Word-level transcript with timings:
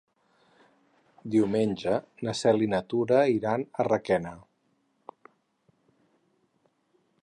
Diumenge 1.35 1.93
na 2.29 2.35
Cel 2.41 2.65
i 2.69 2.71
na 2.73 2.81
Tura 2.95 3.21
iran 3.37 3.69
a 3.85 3.89
Requena. 3.91 4.35